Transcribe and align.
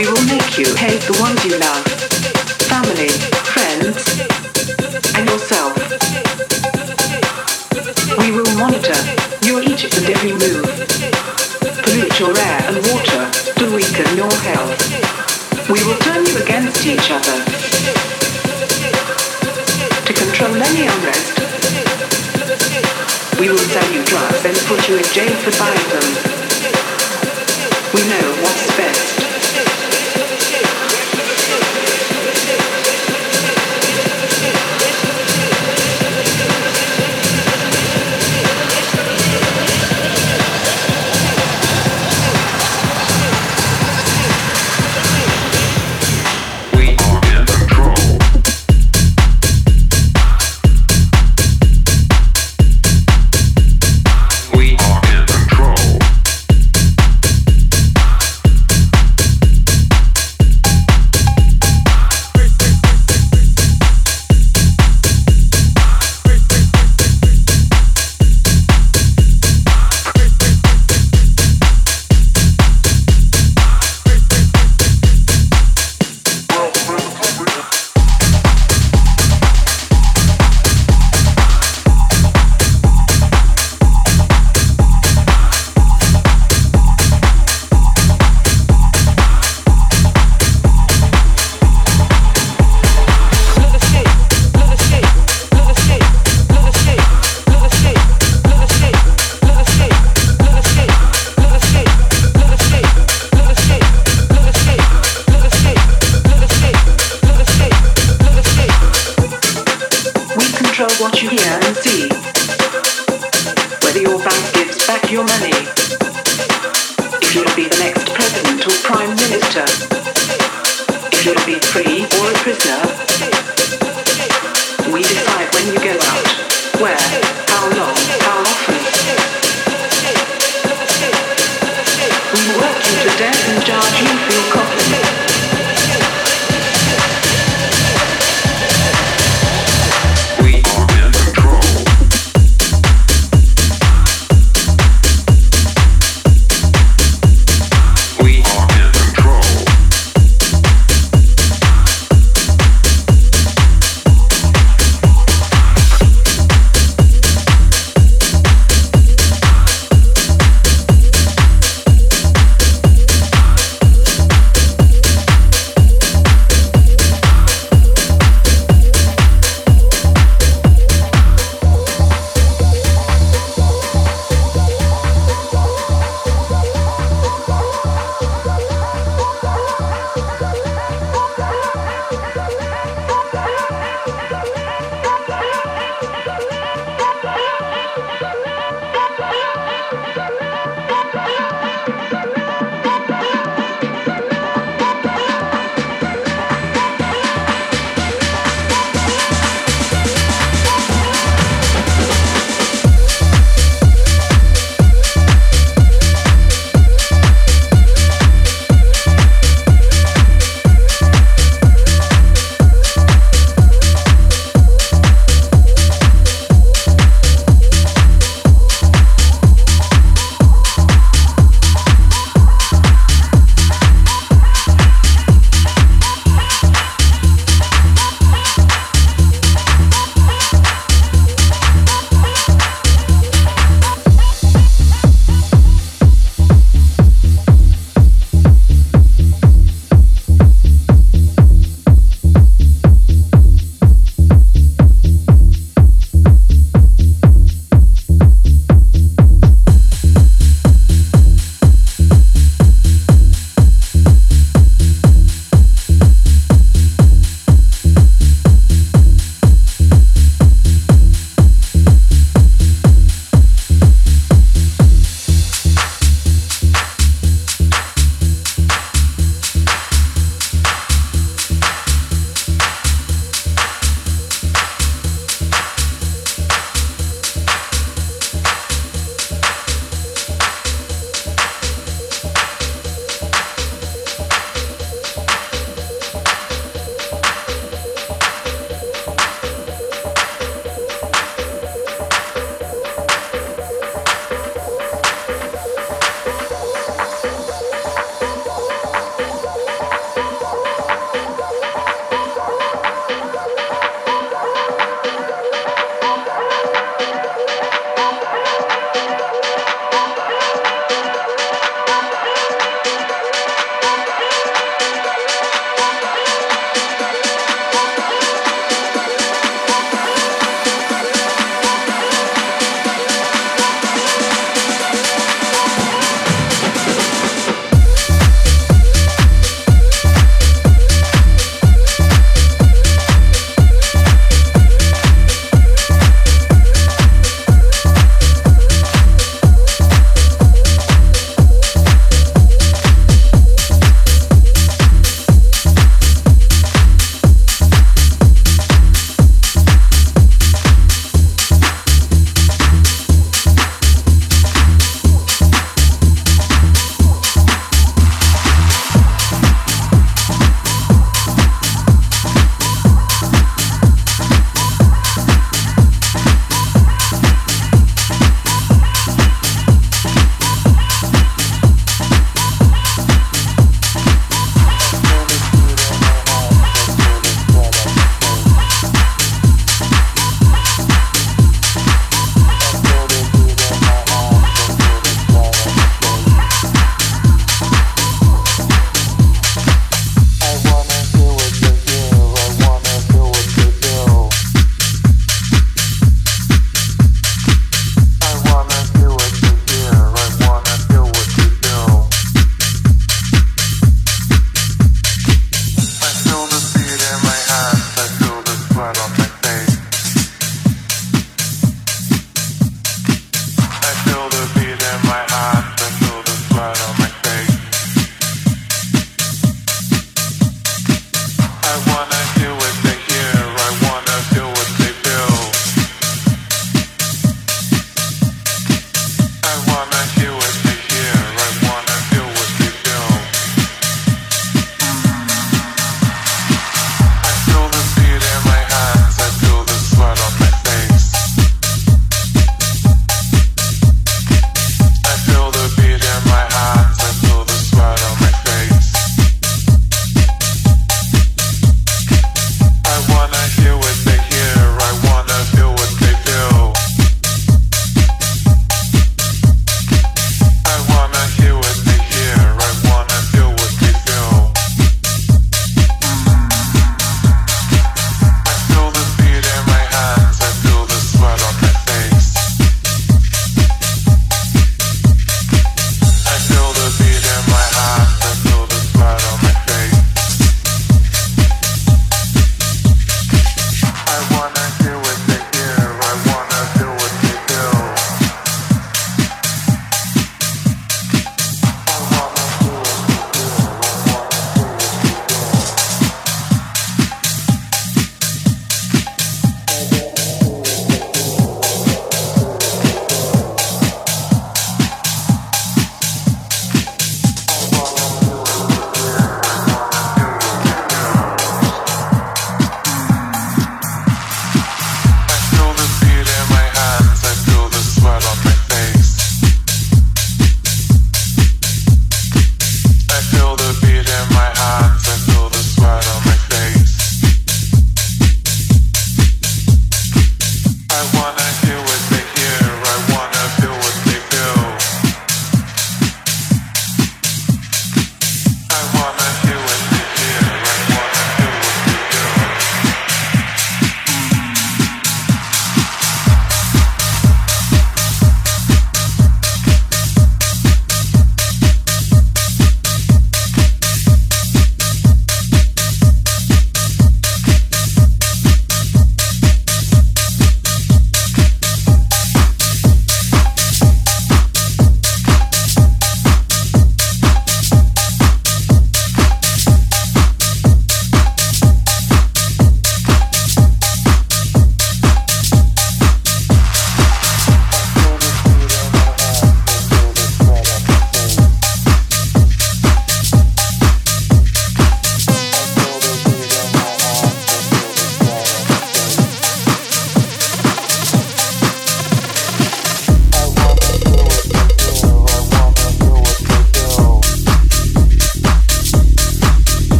We 0.00 0.06
will 0.06 0.24
make 0.32 0.56
you 0.56 0.64
hate 0.76 1.04
the 1.04 1.12
ones 1.20 1.44
you 1.44 1.60
love, 1.60 1.84
family, 2.72 3.12
friends, 3.52 4.00
and 5.12 5.28
yourself. 5.28 5.76
We 8.16 8.32
will 8.32 8.48
monitor 8.56 8.96
your 9.44 9.60
each 9.60 9.92
and 9.92 10.08
every 10.08 10.32
move, 10.32 10.64
pollute 11.84 12.16
your 12.16 12.32
air 12.32 12.64
and 12.64 12.80
water 12.88 13.28
to 13.60 13.64
weaken 13.76 14.08
your 14.16 14.32
health. 14.40 15.68
We 15.68 15.84
will 15.84 16.00
turn 16.00 16.24
you 16.24 16.36
against 16.48 16.80
each 16.86 17.12
other. 17.12 17.36
To 20.00 20.12
control 20.16 20.56
any 20.64 20.88
unrest, 20.88 21.36
we 23.36 23.52
will 23.52 23.68
sell 23.68 23.92
you 23.92 24.02
drugs 24.08 24.44
and 24.48 24.56
put 24.64 24.80
you 24.88 24.96
in 24.96 25.04
jail 25.12 25.36
for 25.44 25.52
buying 25.60 25.88
them. 25.92 26.39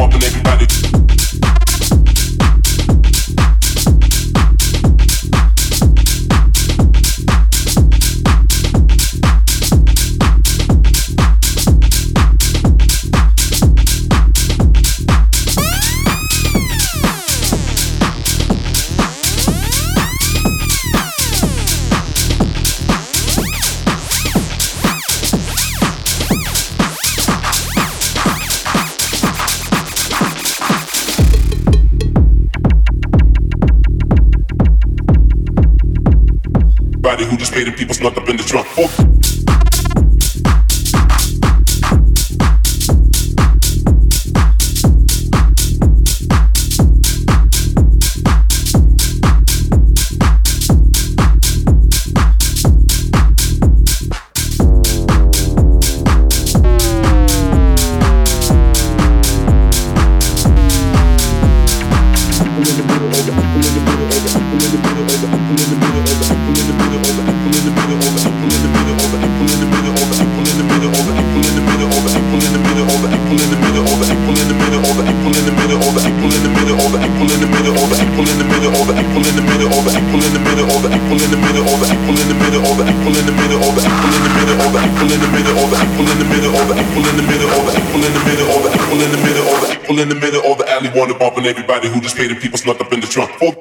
Everybody 0.00 0.97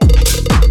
Thank 0.09 0.63
you. 0.63 0.66